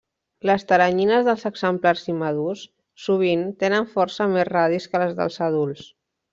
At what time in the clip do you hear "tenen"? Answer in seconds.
3.61-3.87